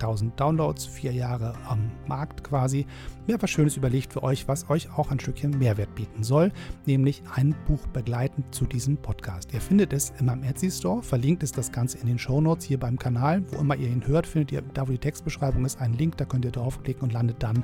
[0.00, 2.86] 1000 Downloads, vier Jahre am Markt quasi.
[3.26, 6.52] Mir etwas Schönes überlegt für euch, was euch auch ein Stückchen Mehrwert bieten soll,
[6.86, 9.52] nämlich ein Buch begleitend zu diesem Podcast.
[9.52, 12.64] Ihr findet es in meinem Etsy Store, verlinkt ist das Ganze in den Show Notes
[12.64, 13.44] hier beim Kanal.
[13.52, 16.24] Wo immer ihr ihn hört, findet ihr, da wo die Textbeschreibung ist, einen Link, da
[16.24, 17.62] könnt ihr draufklicken und landet dann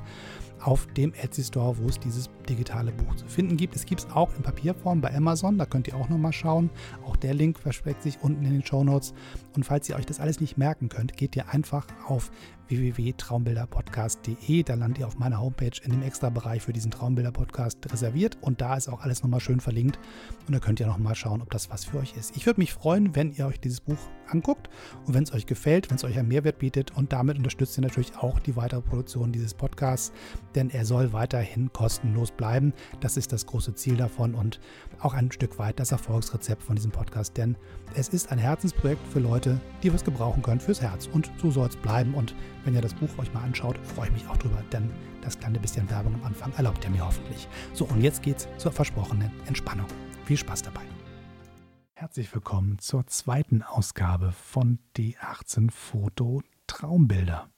[0.61, 3.77] auf dem Etsy Store, wo es dieses digitale Buch zu finden gibt.
[3.77, 6.71] Es gibt es auch in Papierform bei Amazon, da könnt ihr auch nochmal schauen.
[7.05, 9.15] Auch der Link versteckt sich unten in den Show Notes.
[9.55, 12.31] Und falls ihr euch das alles nicht merken könnt, geht ihr einfach auf
[12.69, 14.63] www.traumbilderpodcast.de.
[14.63, 18.39] Da landet ihr auf meiner Homepage in dem Extra-Bereich für diesen Traumbilder-Podcast reserviert.
[18.41, 19.99] Und da ist auch alles nochmal schön verlinkt.
[20.47, 22.37] Und da könnt ihr nochmal schauen, ob das was für euch ist.
[22.37, 24.69] Ich würde mich freuen, wenn ihr euch dieses Buch anguckt
[25.07, 26.97] und wenn es euch gefällt, wenn es euch einen Mehrwert bietet.
[26.97, 30.13] Und damit unterstützt ihr natürlich auch die weitere Produktion dieses Podcasts,
[30.55, 32.73] denn er soll weiterhin kostenlos bleiben.
[33.01, 34.61] Das ist das große Ziel davon und
[35.01, 37.57] auch ein Stück weit das Erfolgsrezept von diesem Podcast, denn
[37.95, 41.09] es ist ein Herzensprojekt für Leute, die was gebrauchen können fürs Herz.
[41.13, 42.15] Und so soll es bleiben.
[42.15, 42.35] Und
[42.67, 44.91] wenn ihr das Buch euch mal anschaut, freue ich mich auch drüber, denn
[45.23, 47.47] das kleine bisschen Werbung am Anfang erlaubt ihr mir hoffentlich.
[47.73, 49.87] So, und jetzt geht's zur versprochenen Entspannung.
[50.25, 50.83] Viel Spaß dabei.
[51.95, 57.49] Herzlich willkommen zur zweiten Ausgabe von D18 Foto Traumbilder.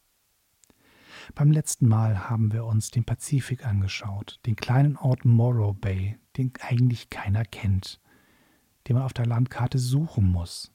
[1.35, 6.53] Beim letzten Mal haben wir uns den Pazifik angeschaut, den kleinen Ort Morrow Bay, den
[6.61, 7.99] eigentlich keiner kennt,
[8.87, 10.71] den man auf der Landkarte suchen muss,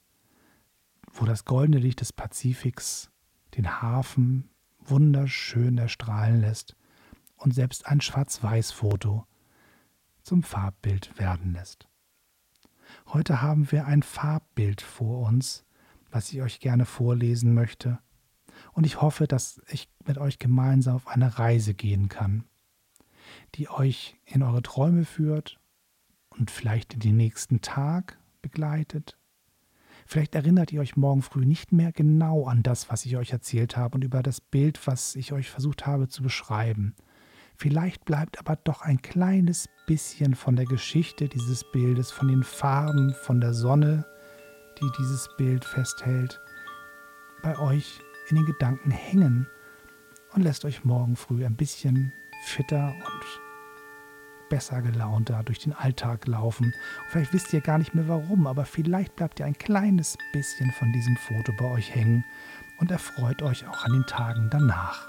[1.12, 3.13] wo das goldene Licht des Pazifiks
[3.56, 6.76] den Hafen wunderschön erstrahlen lässt
[7.36, 9.26] und selbst ein Schwarz-Weiß-Foto
[10.22, 11.88] zum Farbbild werden lässt.
[13.06, 15.64] Heute haben wir ein Farbbild vor uns,
[16.10, 17.98] was ich euch gerne vorlesen möchte,
[18.72, 22.44] und ich hoffe, dass ich mit euch gemeinsam auf eine Reise gehen kann,
[23.56, 25.58] die euch in eure Träume führt
[26.30, 29.16] und vielleicht in den nächsten Tag begleitet
[30.06, 33.76] Vielleicht erinnert ihr euch morgen früh nicht mehr genau an das, was ich euch erzählt
[33.76, 36.94] habe und über das Bild, was ich euch versucht habe zu beschreiben.
[37.56, 43.14] Vielleicht bleibt aber doch ein kleines bisschen von der Geschichte dieses Bildes, von den Farben,
[43.14, 44.04] von der Sonne,
[44.80, 46.40] die dieses Bild festhält,
[47.42, 49.46] bei euch in den Gedanken hängen
[50.32, 52.12] und lässt euch morgen früh ein bisschen
[52.44, 53.43] fitter und
[54.48, 56.66] besser gelaunt da durch den Alltag laufen.
[56.66, 56.74] Und
[57.10, 60.92] vielleicht wisst ihr gar nicht mehr warum, aber vielleicht bleibt ihr ein kleines bisschen von
[60.92, 62.24] diesem Foto bei euch hängen
[62.78, 65.08] und erfreut euch auch an den Tagen danach.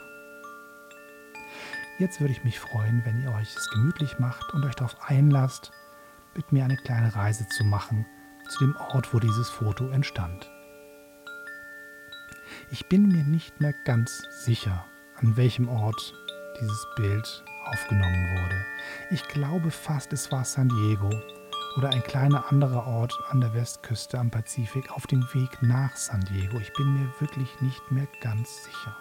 [1.98, 5.72] Jetzt würde ich mich freuen, wenn ihr euch es gemütlich macht und euch darauf einlasst,
[6.36, 8.06] mit mir eine kleine Reise zu machen
[8.50, 10.52] zu dem Ort, wo dieses Foto entstand.
[12.72, 14.86] Ich bin mir nicht mehr ganz sicher,
[15.16, 16.14] an welchem Ort
[16.60, 18.66] dieses Bild aufgenommen wurde.
[19.12, 21.10] Ich glaube fast, es war San Diego
[21.78, 26.22] oder ein kleiner anderer Ort an der Westküste am Pazifik auf dem Weg nach San
[26.22, 26.58] Diego.
[26.60, 28.98] Ich bin mir wirklich nicht mehr ganz sicher.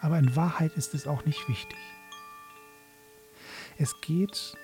[0.00, 1.78] Aber in Wahrheit ist es auch nicht wichtig.
[3.76, 4.54] Es geht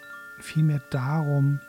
[0.41, 1.61] vielmehr darum,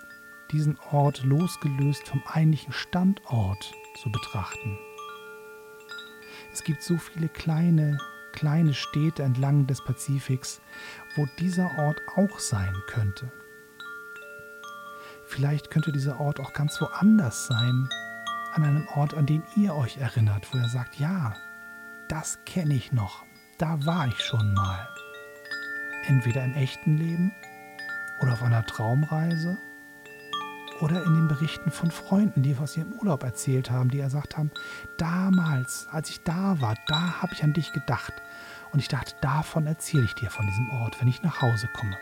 [0.51, 4.77] diesen Ort losgelöst vom eigentlichen Standort zu betrachten.
[6.51, 7.99] Es gibt so viele kleine
[8.37, 10.61] kleine Städte entlang des Pazifiks,
[11.15, 13.31] wo dieser Ort auch sein könnte.
[15.25, 17.89] Vielleicht könnte dieser Ort auch ganz woanders sein,
[18.53, 21.33] an einem Ort, an den ihr euch erinnert, wo ihr sagt, ja,
[22.09, 23.25] das kenne ich noch,
[23.57, 24.87] da war ich schon mal.
[26.05, 27.33] Entweder im echten Leben
[28.21, 29.57] oder auf einer Traumreise
[30.79, 34.51] oder in den Berichten von Freunden, die aus ihrem Urlaub erzählt haben, die gesagt haben,
[34.97, 38.13] damals, als ich da war, da habe ich an dich gedacht.
[38.77, 41.97] Und ich dachte, davon erzähle ich dir von diesem Ort, wenn ich nach Hause komme.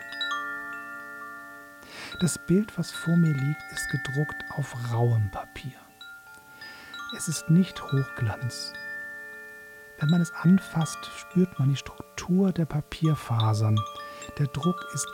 [2.20, 5.72] Das Bild, was vor mir liegt, ist gedruckt auf rauem Papier.
[7.16, 8.74] Es ist nicht Hochglanz.
[9.98, 13.80] Wenn man es anfasst, spürt man die Struktur der Papierfasern.
[14.38, 15.08] Der Druck ist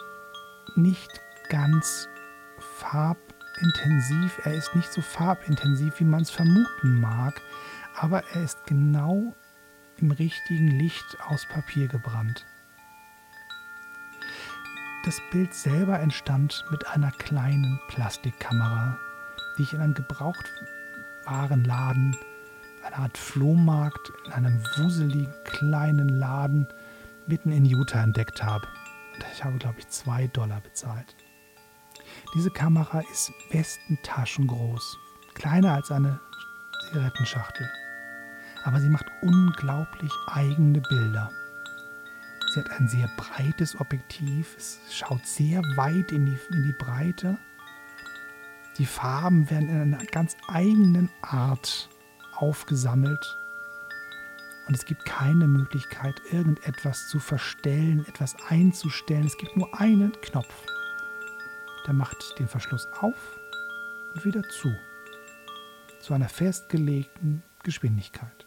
[0.75, 1.13] nicht
[1.49, 2.09] ganz
[2.81, 3.23] farbig
[3.61, 7.41] intensiv, er ist nicht so farbintensiv, wie man es vermuten mag,
[7.95, 9.33] aber er ist genau
[10.03, 12.45] im richtigen Licht aus Papier gebrannt.
[15.05, 18.99] Das Bild selber entstand mit einer kleinen Plastikkamera,
[19.57, 22.15] die ich in einem Gebrauchtwarenladen,
[22.85, 26.67] einer Art Flohmarkt, in einem wuseligen kleinen Laden
[27.27, 28.67] mitten in Utah entdeckt habe.
[29.33, 31.15] Ich habe, glaube ich, zwei Dollar bezahlt.
[32.35, 34.99] Diese Kamera ist westentaschengroß,
[35.35, 36.19] kleiner als eine
[36.89, 37.71] Zigarettenschachtel.
[38.65, 41.31] Aber sie macht unglaublich eigene Bilder.
[42.53, 47.39] Sie hat ein sehr breites Objektiv, es schaut sehr weit in die, in die Breite.
[48.79, 51.89] Die Farben werden in einer ganz eigenen Art
[52.35, 53.39] aufgesammelt.
[54.69, 59.27] Und es gibt keine Möglichkeit, irgendetwas zu verstellen, etwas einzustellen.
[59.27, 60.55] Es gibt nur einen Knopf.
[61.87, 63.39] Der macht den Verschluss auf
[64.15, 64.73] und wieder zu.
[66.01, 68.42] Zu einer festgelegten Geschwindigkeit.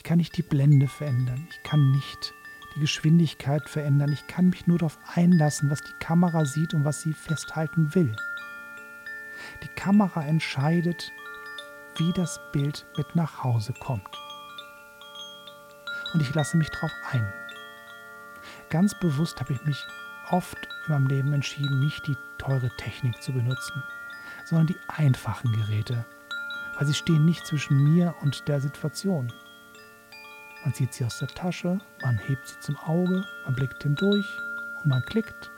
[0.00, 1.46] Ich kann nicht die Blende verändern.
[1.50, 2.32] Ich kann nicht
[2.74, 4.10] die Geschwindigkeit verändern.
[4.10, 8.16] Ich kann mich nur darauf einlassen, was die Kamera sieht und was sie festhalten will.
[9.62, 11.12] Die Kamera entscheidet,
[11.98, 14.08] wie das Bild mit nach Hause kommt.
[16.14, 17.30] Und ich lasse mich darauf ein.
[18.70, 19.86] Ganz bewusst habe ich mich
[20.30, 20.56] oft
[20.86, 23.82] in meinem Leben entschieden, nicht die teure Technik zu benutzen,
[24.46, 26.06] sondern die einfachen Geräte,
[26.78, 29.30] weil sie stehen nicht zwischen mir und der Situation.
[30.64, 34.26] Man zieht sie aus der Tasche, man hebt sie zum Auge, man blickt hindurch
[34.82, 35.50] und man klickt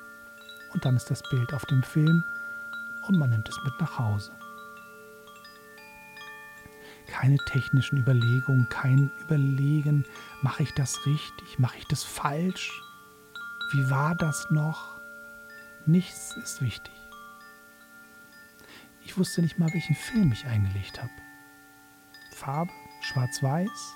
[0.72, 2.24] und dann ist das Bild auf dem Film
[3.02, 4.32] und man nimmt es mit nach Hause.
[7.08, 10.04] Keine technischen Überlegungen, kein Überlegen,
[10.40, 12.70] mache ich das richtig, mache ich das falsch,
[13.72, 15.00] wie war das noch?
[15.84, 16.92] Nichts ist wichtig.
[19.04, 21.10] Ich wusste nicht mal, welchen Film ich eingelegt habe.
[22.36, 23.94] Farbe, schwarz-weiß,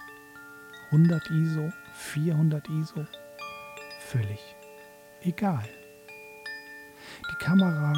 [0.97, 3.05] 100 ISO, 400 ISO,
[4.01, 4.57] völlig
[5.21, 5.69] egal.
[7.31, 7.93] Die Kamera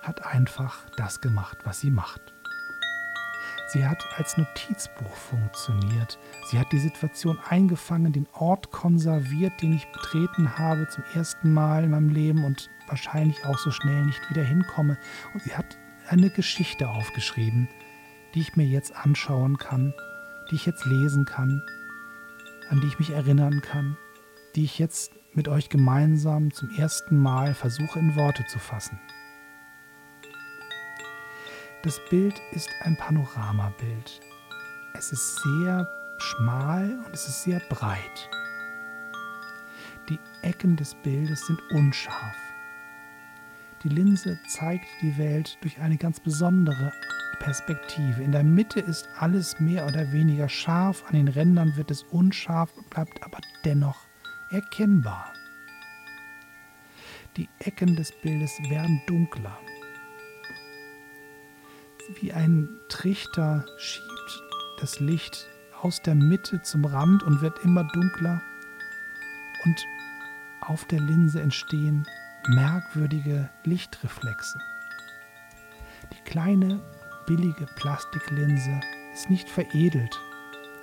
[0.00, 2.22] hat einfach das gemacht, was sie macht.
[3.68, 6.18] Sie hat als Notizbuch funktioniert.
[6.46, 11.84] Sie hat die Situation eingefangen, den Ort konserviert, den ich betreten habe zum ersten Mal
[11.84, 14.96] in meinem Leben und wahrscheinlich auch so schnell nicht wieder hinkomme.
[15.34, 15.76] Und sie hat
[16.08, 17.68] eine Geschichte aufgeschrieben,
[18.34, 19.92] die ich mir jetzt anschauen kann,
[20.50, 21.62] die ich jetzt lesen kann,
[22.70, 23.96] an die ich mich erinnern kann,
[24.54, 28.98] die ich jetzt mit euch gemeinsam zum ersten Mal versuche in Worte zu fassen.
[31.82, 34.20] Das Bild ist ein Panoramabild.
[34.94, 35.88] Es ist sehr
[36.18, 38.30] schmal und es ist sehr breit.
[40.08, 42.36] Die Ecken des Bildes sind unscharf.
[43.82, 46.92] Die Linse zeigt die Welt durch eine ganz besondere
[47.40, 48.22] Perspektive.
[48.22, 52.72] In der Mitte ist alles mehr oder weniger scharf, an den Rändern wird es unscharf,
[52.90, 54.06] bleibt aber dennoch
[54.50, 55.32] erkennbar.
[57.36, 59.58] Die Ecken des Bildes werden dunkler.
[62.20, 64.42] Wie ein Trichter schiebt
[64.80, 65.48] das Licht
[65.80, 68.42] aus der Mitte zum Rand und wird immer dunkler.
[69.64, 69.86] Und
[70.60, 72.06] auf der Linse entstehen
[72.48, 74.58] merkwürdige Lichtreflexe.
[76.12, 76.80] Die kleine
[77.26, 78.80] billige Plastiklinse
[79.12, 80.20] ist nicht veredelt.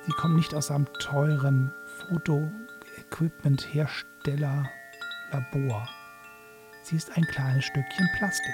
[0.06, 1.74] Sie kommt nicht aus einem teuren
[2.08, 4.70] Fotoequipment-Hersteller
[5.32, 5.90] Labor.
[6.84, 8.54] Sie ist ein kleines Stückchen Plastik.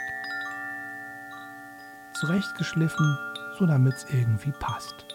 [2.14, 3.18] Zurechtgeschliffen,
[3.60, 5.06] so damit es irgendwie passt.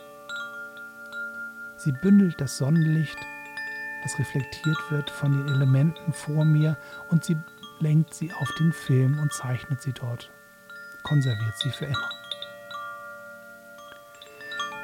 [1.77, 3.19] Sie bündelt das Sonnenlicht,
[4.03, 6.77] das reflektiert wird von den Elementen vor mir
[7.09, 7.37] und sie
[7.81, 10.31] lenkt sie auf den Film und zeichnet sie dort,
[11.03, 12.18] konserviert sie für immer.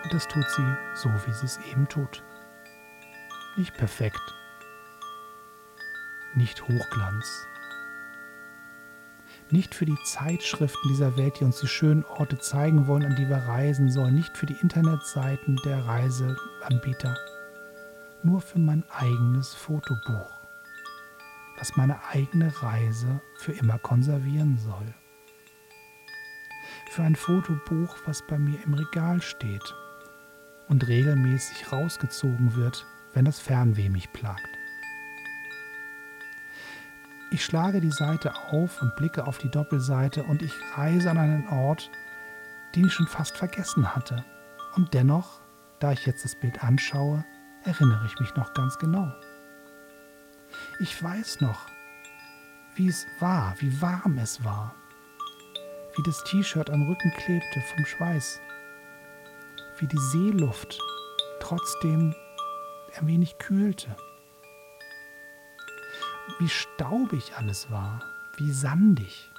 [0.04, 2.22] Und das tut sie so, wie sie es eben tut.
[3.56, 4.20] Nicht perfekt.
[6.34, 7.46] Nicht Hochglanz.
[9.50, 13.28] Nicht für die Zeitschriften dieser Welt, die uns die schönen Orte zeigen wollen, an die
[13.28, 14.14] wir reisen sollen.
[14.14, 17.16] Nicht für die Internetseiten der Reiseanbieter.
[18.22, 20.32] Nur für mein eigenes Fotobuch,
[21.58, 24.94] das meine eigene Reise für immer konservieren soll.
[26.90, 29.74] Für ein Fotobuch, was bei mir im Regal steht
[30.68, 34.48] und regelmäßig rausgezogen wird, wenn das Fernweh mich plagt.
[37.30, 41.48] Ich schlage die Seite auf und blicke auf die Doppelseite und ich reise an einen
[41.48, 41.90] Ort,
[42.74, 44.24] den ich schon fast vergessen hatte.
[44.76, 45.40] Und dennoch,
[45.80, 47.24] da ich jetzt das Bild anschaue,
[47.64, 49.12] erinnere ich mich noch ganz genau.
[50.80, 51.66] Ich weiß noch,
[52.76, 54.74] wie es war, wie warm es war,
[55.96, 58.40] wie das T-Shirt am Rücken klebte vom Schweiß,
[59.84, 60.78] wie die Seeluft
[61.40, 62.14] trotzdem
[62.96, 63.94] ein wenig kühlte.
[66.38, 68.02] Wie staubig alles war,
[68.38, 69.30] wie sandig.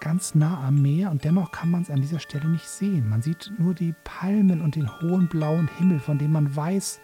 [0.00, 3.08] Ganz nah am Meer und dennoch kann man es an dieser Stelle nicht sehen.
[3.08, 7.00] Man sieht nur die Palmen und den hohen blauen Himmel, von dem man weiß,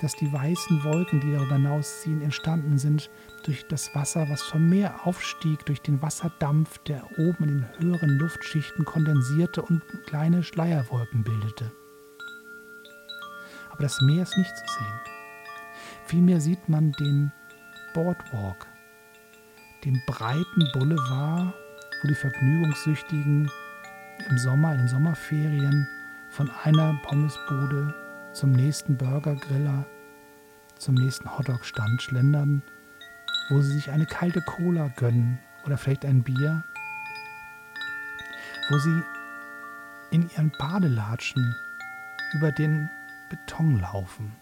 [0.00, 3.10] dass die weißen Wolken, die darüber hinausziehen, entstanden sind
[3.44, 8.18] durch das Wasser, was vom Meer aufstieg, durch den Wasserdampf, der oben in den höheren
[8.18, 11.70] Luftschichten kondensierte und kleine Schleierwolken bildete.
[13.70, 15.00] Aber das Meer ist nicht zu sehen.
[16.06, 17.30] Vielmehr sieht man den
[17.94, 18.66] Boardwalk,
[19.84, 21.54] den breiten Boulevard,
[22.02, 23.50] wo die Vergnügungssüchtigen
[24.28, 25.86] im Sommer, in den Sommerferien,
[26.30, 27.94] von einer Pommesbude
[28.32, 29.86] zum nächsten Burgergriller,
[30.78, 32.62] zum nächsten Hotdog-Stand schlendern,
[33.50, 36.62] wo sie sich eine kalte Cola gönnen oder vielleicht ein Bier,
[38.70, 39.02] wo sie
[40.12, 41.54] in ihren Badelatschen
[42.34, 42.88] über den
[43.28, 44.32] Beton laufen.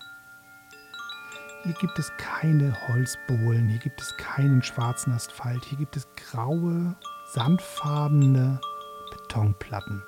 [1.64, 6.94] Hier gibt es keine Holzbohlen, hier gibt es keinen schwarzen Asphalt, hier gibt es graue,
[7.32, 8.60] sandfarbene
[9.10, 10.02] Betonplatten,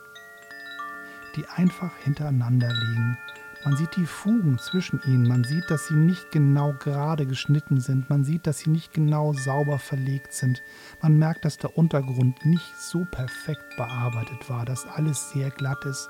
[1.35, 3.19] die einfach hintereinander liegen
[3.65, 8.09] man sieht die Fugen zwischen ihnen, man sieht, dass sie nicht genau gerade geschnitten sind,
[8.09, 10.63] man sieht, dass sie nicht genau sauber verlegt sind,
[11.03, 16.09] man merkt, dass der Untergrund nicht so perfekt bearbeitet war, dass alles sehr glatt ist.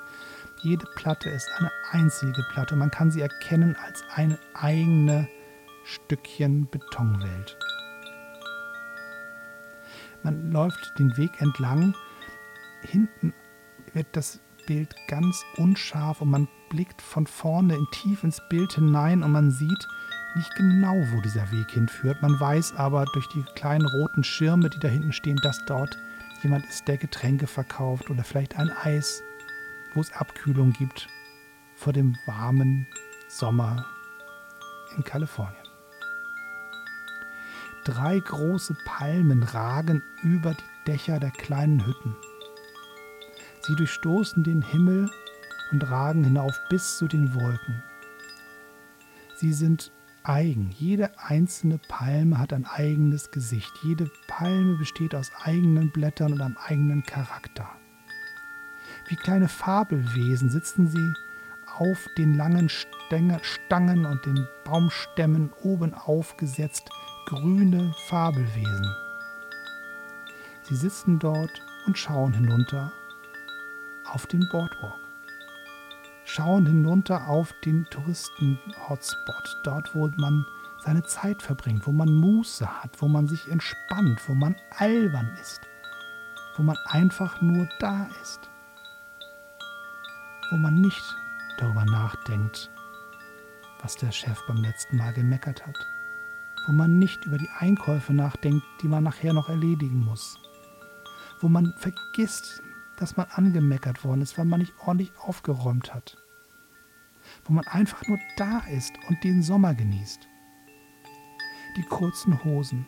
[0.62, 2.74] Jede Platte ist eine einzige Platte.
[2.74, 5.26] Und man kann sie erkennen als ein eigene
[5.84, 7.56] Stückchen Betonwelt.
[10.22, 11.94] Man läuft den Weg entlang,
[12.82, 13.32] hinten
[13.94, 19.22] wird das Bild ganz unscharf und man blickt von vorne in tief ins Bild hinein
[19.22, 19.88] und man sieht
[20.36, 22.22] nicht genau, wo dieser Weg hinführt.
[22.22, 25.98] Man weiß aber durch die kleinen roten Schirme, die da hinten stehen, dass dort
[26.42, 29.22] jemand ist, der Getränke verkauft oder vielleicht ein Eis,
[29.94, 31.08] wo es Abkühlung gibt
[31.74, 32.86] vor dem warmen
[33.28, 33.86] Sommer
[34.96, 35.56] in Kalifornien.
[37.84, 42.14] Drei große Palmen ragen über die Dächer der kleinen Hütten.
[43.62, 45.10] Sie durchstoßen den Himmel
[45.70, 47.82] und ragen hinauf bis zu den Wolken.
[49.36, 50.70] Sie sind eigen.
[50.78, 53.72] Jede einzelne Palme hat ein eigenes Gesicht.
[53.82, 57.68] Jede Palme besteht aus eigenen Blättern und einem eigenen Charakter.
[59.08, 61.14] Wie kleine Fabelwesen sitzen sie
[61.78, 66.90] auf den langen Stangen und den Baumstämmen oben aufgesetzt,
[67.26, 68.94] grüne Fabelwesen.
[70.62, 72.92] Sie sitzen dort und schauen hinunter
[74.10, 74.98] auf den Boardwalk.
[76.24, 80.44] Schauen hinunter auf den Touristen-Hotspot, dort, wo man
[80.78, 85.60] seine Zeit verbringt, wo man Muße hat, wo man sich entspannt, wo man albern ist,
[86.56, 88.48] wo man einfach nur da ist,
[90.50, 91.16] wo man nicht
[91.58, 92.70] darüber nachdenkt,
[93.82, 95.86] was der Chef beim letzten Mal gemeckert hat,
[96.66, 100.38] wo man nicht über die Einkäufe nachdenkt, die man nachher noch erledigen muss,
[101.40, 102.62] wo man vergisst,
[103.00, 106.16] dass man angemeckert worden ist, weil man nicht ordentlich aufgeräumt hat.
[107.44, 110.28] Wo man einfach nur da ist und den Sommer genießt.
[111.76, 112.86] Die kurzen Hosen,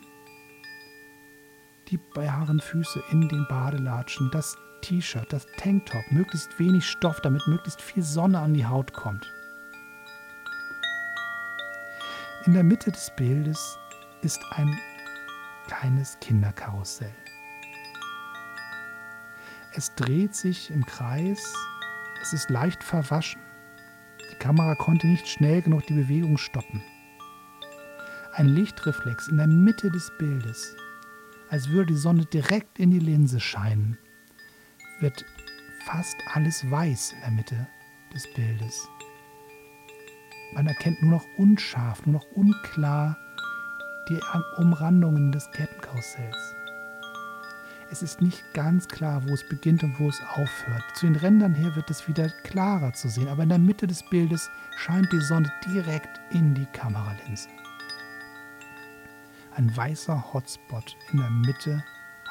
[1.89, 7.81] die baren Füße in den Badelatschen, das T-Shirt, das Tanktop, möglichst wenig Stoff, damit möglichst
[7.81, 9.25] viel Sonne an die Haut kommt.
[12.45, 13.79] In der Mitte des Bildes
[14.21, 14.77] ist ein
[15.67, 17.22] kleines Kinderkarussell.
[19.75, 21.51] Es dreht sich im Kreis,
[22.21, 23.41] es ist leicht verwaschen.
[24.31, 26.83] Die Kamera konnte nicht schnell genug die Bewegung stoppen.
[28.33, 30.75] Ein Lichtreflex in der Mitte des Bildes,
[31.49, 33.97] als würde die Sonne direkt in die Linse scheinen,
[34.99, 35.25] wird
[35.85, 37.67] fast alles weiß in der Mitte
[38.13, 38.87] des Bildes.
[40.53, 43.17] Man erkennt nur noch unscharf, nur noch unklar
[44.07, 44.19] die
[44.57, 46.52] Umrandungen des Kettenkarussells.
[47.93, 50.83] Es ist nicht ganz klar, wo es beginnt und wo es aufhört.
[50.95, 54.01] Zu den Rändern her wird es wieder klarer zu sehen, aber in der Mitte des
[54.09, 57.49] Bildes scheint die Sonne direkt in die Kameralinse.
[59.55, 61.83] Ein weißer Hotspot in der Mitte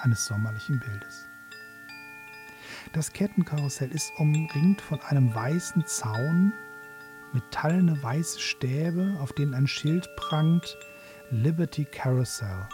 [0.02, 1.28] eines sommerlichen Bildes.
[2.92, 6.52] Das Kettenkarussell ist umringt von einem weißen Zaun,
[7.33, 10.76] metallene weiße Stäbe, auf denen ein Schild prangt
[11.31, 12.66] Liberty Carousel.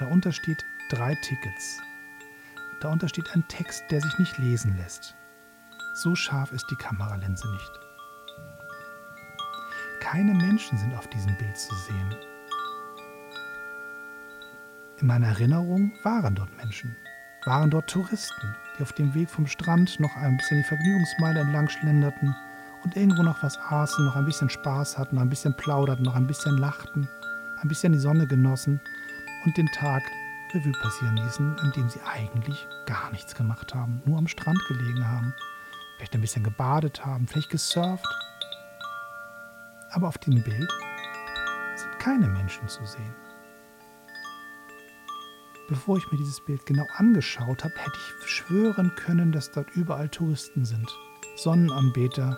[0.00, 1.78] Darunter steht drei Tickets.
[2.80, 5.14] Darunter steht ein Text, der sich nicht lesen lässt.
[5.94, 7.80] So scharf ist die Kameralinse nicht.
[10.00, 12.16] Keine Menschen sind auf diesem Bild zu sehen.
[14.96, 16.96] In meiner Erinnerung waren dort Menschen,
[17.44, 21.68] waren dort Touristen, die auf dem Weg vom Strand noch ein bisschen die Vergnügungsmeile entlang
[21.68, 22.34] schlenderten
[22.84, 26.16] und irgendwo noch was aßen, noch ein bisschen Spaß hatten, noch ein bisschen plauderten, noch
[26.16, 27.06] ein bisschen lachten,
[27.60, 28.80] ein bisschen die Sonne genossen
[29.44, 30.02] und den Tag
[30.52, 35.06] Revue passieren ließen, an dem sie eigentlich gar nichts gemacht haben, nur am Strand gelegen
[35.06, 35.32] haben,
[35.96, 38.06] vielleicht ein bisschen gebadet haben, vielleicht gesurft.
[39.92, 40.70] Aber auf dem Bild
[41.76, 43.14] sind keine Menschen zu sehen.
[45.68, 50.08] Bevor ich mir dieses Bild genau angeschaut habe, hätte ich schwören können, dass dort überall
[50.08, 50.90] Touristen sind,
[51.36, 52.36] Sonnenanbeter,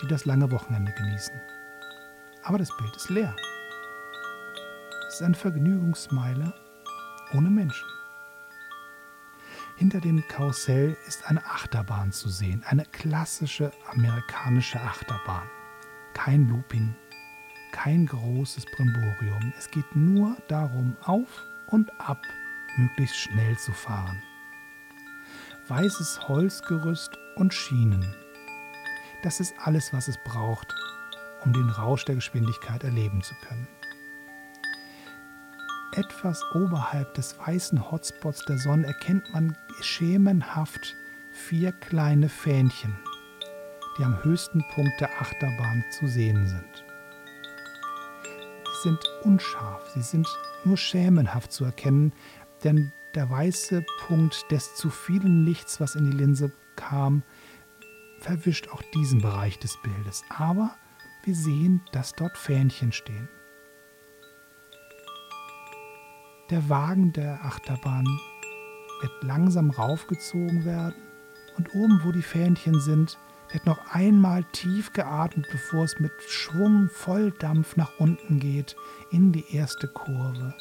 [0.00, 1.34] die das lange Wochenende genießen.
[2.44, 3.34] Aber das Bild ist leer.
[5.12, 6.54] Es ist eine Vergnügungsmeile
[7.34, 7.86] ohne Menschen.
[9.76, 15.46] Hinter dem Karussell ist eine Achterbahn zu sehen, eine klassische amerikanische Achterbahn.
[16.14, 16.94] Kein Looping,
[17.72, 19.52] kein großes Brimborium.
[19.58, 22.22] Es geht nur darum, auf und ab
[22.78, 24.22] möglichst schnell zu fahren.
[25.68, 28.14] Weißes Holzgerüst und Schienen.
[29.22, 30.74] Das ist alles, was es braucht,
[31.44, 33.68] um den Rausch der Geschwindigkeit erleben zu können.
[35.94, 40.96] Etwas oberhalb des weißen Hotspots der Sonne erkennt man schemenhaft
[41.32, 42.96] vier kleine Fähnchen,
[43.98, 46.84] die am höchsten Punkt der Achterbahn zu sehen sind.
[48.64, 50.26] Sie sind unscharf, sie sind
[50.64, 52.14] nur schemenhaft zu erkennen,
[52.64, 57.22] denn der weiße Punkt des zu vielen Lichts, was in die Linse kam,
[58.18, 60.24] verwischt auch diesen Bereich des Bildes.
[60.30, 60.74] Aber
[61.24, 63.28] wir sehen, dass dort Fähnchen stehen.
[66.52, 68.04] Der Wagen der Achterbahn
[69.00, 71.00] wird langsam raufgezogen werden
[71.56, 73.18] und oben, wo die Fähnchen sind,
[73.50, 78.76] wird noch einmal tief geatmet, bevor es mit Schwung voll Dampf nach unten geht,
[79.10, 80.52] in die erste Kurve,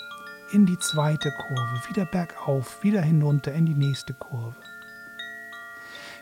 [0.53, 4.55] in die zweite Kurve, wieder bergauf, wieder hinunter in die nächste Kurve.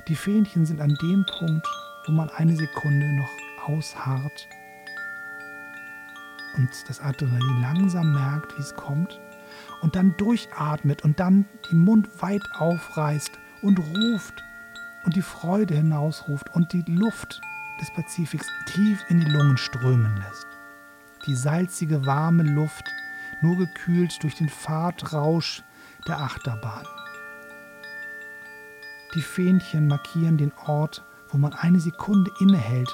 [0.08, 1.68] Die Fähnchen sind an dem Punkt,
[2.08, 4.48] wo man eine Sekunde noch ausharrt
[6.58, 9.20] und das Adrenalin langsam merkt, wie es kommt
[9.82, 14.44] und dann durchatmet und dann den Mund weit aufreißt und ruft
[15.06, 17.42] und die Freude hinausruft und die Luft
[17.82, 20.48] des Pazifiks tief in die Lungen strömen lässt.
[21.26, 22.84] Die salzige, warme Luft,
[23.42, 25.64] nur gekühlt durch den Fahrtrausch
[26.08, 26.86] der Achterbahn.
[29.16, 32.94] Die Fähnchen markieren den Ort, wo man eine Sekunde innehält,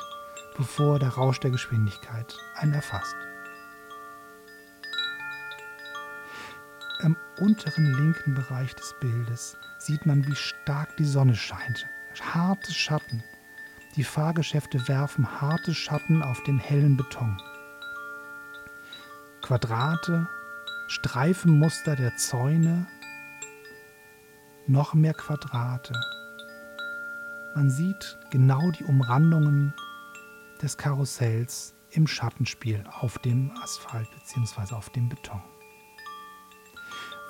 [0.57, 3.15] bevor der Rausch der Geschwindigkeit einen erfasst.
[7.01, 11.87] Im unteren linken Bereich des Bildes sieht man, wie stark die Sonne scheint.
[12.21, 13.23] Harte Schatten.
[13.95, 17.37] Die Fahrgeschäfte werfen harte Schatten auf den hellen Beton.
[19.41, 20.27] Quadrate,
[20.87, 22.87] Streifenmuster der Zäune,
[24.67, 25.93] noch mehr Quadrate.
[27.55, 29.73] Man sieht genau die Umrandungen
[30.61, 34.73] des Karussells im Schattenspiel auf dem Asphalt bzw.
[34.75, 35.41] auf dem Beton.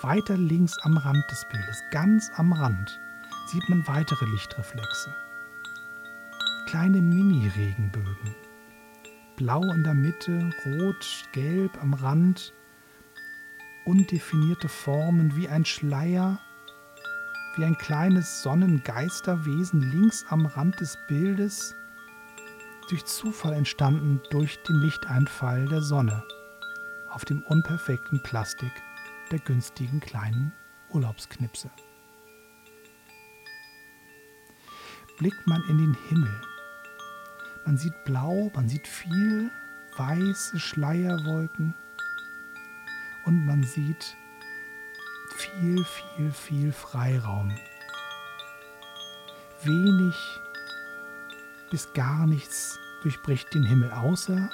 [0.02, 3.00] Weiter links am Rand des Bildes, ganz am Rand,
[3.48, 5.16] sieht man weitere Lichtreflexe.
[6.68, 8.36] Kleine Mini-Regenbögen.
[9.38, 12.54] Blau in der Mitte, rot, gelb am Rand,
[13.86, 16.40] undefinierte Formen wie ein Schleier,
[17.56, 21.74] wie ein kleines Sonnengeisterwesen links am Rand des Bildes,
[22.90, 26.24] durch Zufall entstanden durch den Lichteinfall der Sonne
[27.10, 28.72] auf dem unperfekten Plastik
[29.32, 30.52] der günstigen kleinen
[30.90, 31.70] Urlaubsknipse.
[35.18, 36.42] Blickt man in den Himmel,
[37.66, 39.50] man sieht blau, man sieht viel
[39.98, 41.74] weiße Schleierwolken
[43.26, 44.16] und man sieht
[45.36, 47.56] viel, viel, viel Freiraum.
[49.64, 50.16] Wenig
[51.72, 54.50] bis gar nichts durchbricht den Himmel außer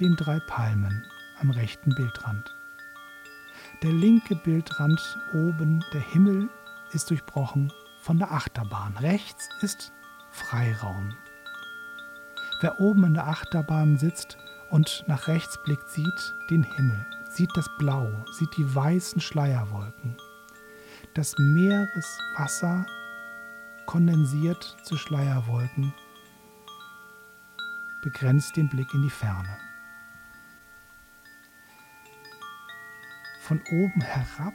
[0.00, 1.06] den drei Palmen
[1.40, 2.54] am rechten Bildrand.
[3.82, 6.48] Der linke Bildrand oben, der Himmel,
[6.92, 8.96] ist durchbrochen von der Achterbahn.
[8.96, 9.92] Rechts ist
[10.30, 11.14] Freiraum.
[12.60, 14.38] Wer oben in der Achterbahn sitzt
[14.70, 20.16] und nach rechts blickt, sieht den Himmel, sieht das Blau, sieht die weißen Schleierwolken.
[21.14, 22.86] Das Meereswasser
[23.86, 25.92] kondensiert zu Schleierwolken,
[28.02, 29.58] begrenzt den Blick in die Ferne.
[33.44, 34.54] Von oben herab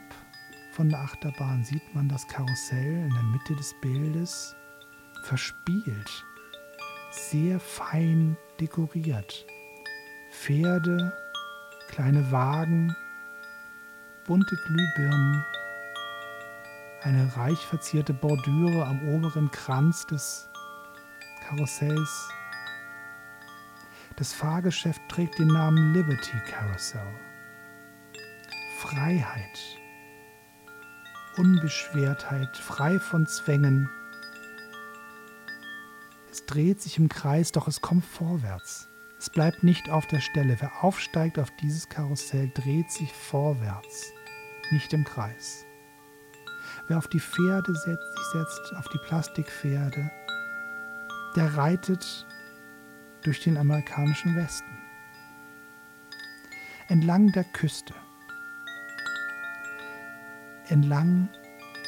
[0.72, 4.56] von der Achterbahn sieht man das Karussell in der Mitte des Bildes
[5.22, 6.24] verspielt,
[7.12, 9.46] sehr fein dekoriert.
[10.32, 11.16] Pferde,
[11.86, 12.92] kleine Wagen,
[14.26, 15.44] bunte Glühbirnen,
[17.02, 20.48] eine reich verzierte Bordüre am oberen Kranz des
[21.46, 22.28] Karussells,
[24.16, 27.29] Das Fahrgeschäft trägt den Namen Liberty Carousel.
[28.90, 29.78] Freiheit,
[31.36, 33.88] Unbeschwertheit, frei von Zwängen.
[36.28, 38.88] Es dreht sich im Kreis, doch es kommt vorwärts.
[39.16, 40.56] Es bleibt nicht auf der Stelle.
[40.58, 44.12] Wer aufsteigt auf dieses Karussell, dreht sich vorwärts,
[44.72, 45.64] nicht im Kreis.
[46.88, 50.10] Wer auf die Pferde setzt, sich setzt, auf die Plastikpferde,
[51.36, 52.26] der reitet
[53.22, 54.78] durch den amerikanischen Westen.
[56.88, 57.94] Entlang der Küste,
[60.70, 61.28] entlang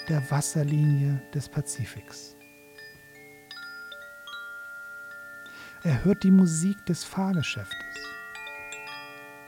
[0.09, 2.37] der Wasserlinie des Pazifiks.
[5.85, 7.77] Er hört die Musik des Fahrgeschäftes.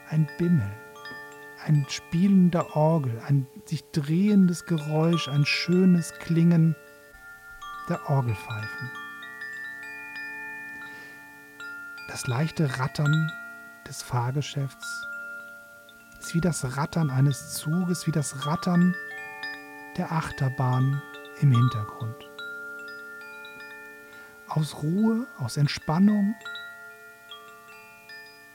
[0.09, 0.71] Ein Bimmel,
[1.65, 6.75] ein spielender Orgel, ein sich drehendes Geräusch, ein schönes Klingen
[7.89, 8.91] der Orgelpfeifen.
[12.07, 13.31] Das leichte Rattern
[13.87, 15.05] des Fahrgeschäfts
[16.19, 18.95] ist wie das Rattern eines Zuges, wie das Rattern
[19.97, 21.01] der Achterbahn
[21.39, 22.29] im Hintergrund.
[24.47, 26.35] Aus Ruhe, aus Entspannung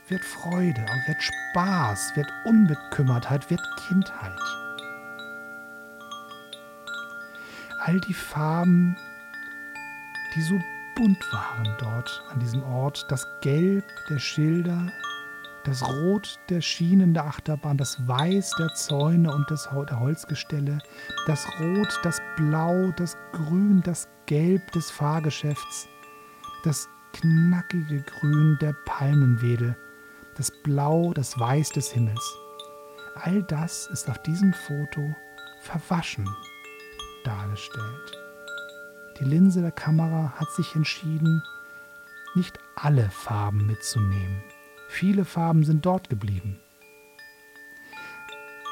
[0.09, 4.38] wird Freude, wird Spaß, wird Unbekümmertheit, wird Kindheit.
[7.85, 8.96] All die Farben,
[10.35, 10.61] die so
[10.96, 14.92] bunt waren dort an diesem Ort, das Gelb der Schilder,
[15.64, 20.79] das Rot der Schienen der Achterbahn, das Weiß der Zäune und des, der Holzgestelle,
[21.27, 25.88] das Rot, das Blau, das Grün, das Gelb des Fahrgeschäfts,
[26.64, 29.77] das knackige Grün der Palmenwedel,
[30.37, 32.37] das Blau, das Weiß des Himmels.
[33.16, 35.14] All das ist auf diesem Foto
[35.62, 36.29] verwaschen
[37.25, 38.18] dargestellt.
[39.18, 41.42] Die Linse der Kamera hat sich entschieden,
[42.35, 44.42] nicht alle Farben mitzunehmen.
[44.92, 46.59] Viele Farben sind dort geblieben.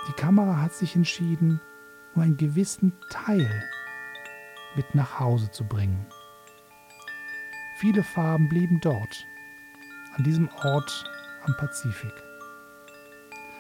[0.09, 1.61] Die Kamera hat sich entschieden,
[2.15, 3.49] nur einen gewissen Teil
[4.75, 6.05] mit nach Hause zu bringen.
[7.79, 9.25] Viele Farben blieben dort,
[10.17, 11.05] an diesem Ort
[11.47, 12.13] am Pazifik.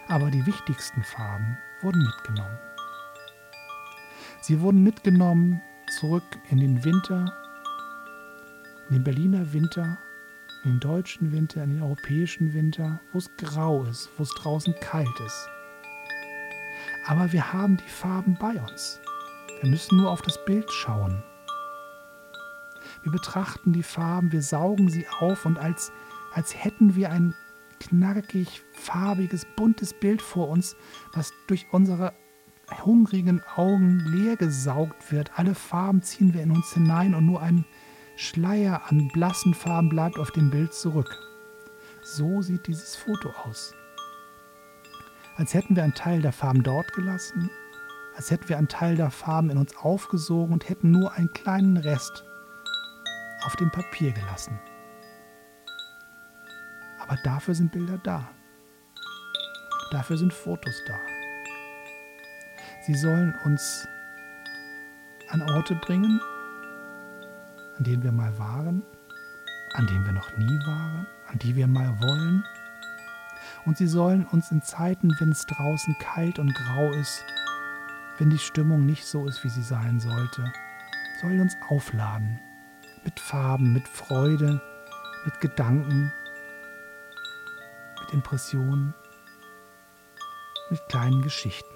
[0.08, 2.58] Aber die wichtigsten Farben wurden mitgenommen.
[4.40, 5.62] Sie wurden mitgenommen
[6.00, 7.32] zurück in den Winter,
[8.88, 9.96] in den Berliner Winter
[10.68, 14.74] in den deutschen Winter, in den europäischen Winter, wo es grau ist, wo es draußen
[14.80, 15.48] kalt ist.
[17.06, 19.00] Aber wir haben die Farben bei uns.
[19.62, 21.22] Wir müssen nur auf das Bild schauen.
[23.02, 25.90] Wir betrachten die Farben, wir saugen sie auf und als,
[26.34, 27.34] als hätten wir ein
[27.80, 30.76] knackig, farbiges, buntes Bild vor uns,
[31.14, 32.12] was durch unsere
[32.84, 35.30] hungrigen Augen leer gesaugt wird.
[35.38, 37.64] Alle Farben ziehen wir in uns hinein und nur ein
[38.20, 41.08] Schleier an blassen Farben bleibt auf dem Bild zurück.
[42.02, 43.72] So sieht dieses Foto aus.
[45.36, 47.48] Als hätten wir einen Teil der Farben dort gelassen,
[48.16, 51.76] als hätten wir einen Teil der Farben in uns aufgesogen und hätten nur einen kleinen
[51.76, 52.24] Rest
[53.44, 54.58] auf dem Papier gelassen.
[56.98, 58.28] Aber dafür sind Bilder da.
[59.92, 60.98] Dafür sind Fotos da.
[62.84, 63.86] Sie sollen uns
[65.28, 66.20] an Orte bringen,
[67.78, 68.82] an denen wir mal waren,
[69.74, 72.44] an denen wir noch nie waren, an die wir mal wollen.
[73.64, 77.24] Und sie sollen uns in Zeiten, wenn es draußen kalt und grau ist,
[78.18, 80.52] wenn die Stimmung nicht so ist, wie sie sein sollte,
[81.20, 82.40] sollen uns aufladen.
[83.04, 84.60] Mit Farben, mit Freude,
[85.24, 86.12] mit Gedanken,
[88.00, 88.92] mit Impressionen,
[90.68, 91.68] mit kleinen Geschichten.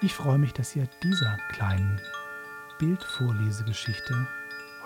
[0.00, 2.00] Ich freue mich, dass ihr dieser kleinen
[2.78, 4.26] Bildvorlesegeschichte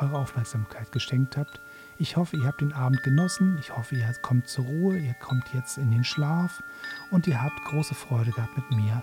[0.01, 1.61] eure Aufmerksamkeit geschenkt habt.
[1.99, 3.59] Ich hoffe, ihr habt den Abend genossen.
[3.59, 4.97] Ich hoffe, ihr kommt zur Ruhe.
[4.99, 6.63] Ihr kommt jetzt in den Schlaf.
[7.11, 9.03] Und ihr habt große Freude gehabt mit mir,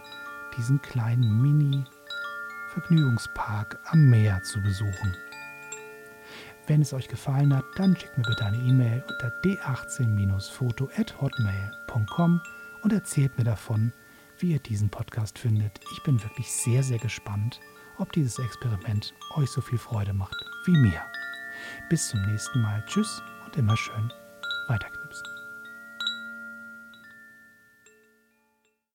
[0.57, 5.15] diesen kleinen Mini-Vergnügungspark am Meer zu besuchen.
[6.65, 12.41] Wenn es euch gefallen hat, dann schickt mir bitte eine E-Mail unter d18-foto.hotmail.com
[12.81, 13.93] und erzählt mir davon,
[14.39, 15.79] wie ihr diesen Podcast findet.
[15.93, 17.61] Ich bin wirklich sehr, sehr gespannt
[17.99, 21.01] ob dieses Experiment euch so viel Freude macht wie mir.
[21.89, 22.83] Bis zum nächsten Mal.
[22.87, 24.11] Tschüss und immer schön
[24.67, 24.96] weiter.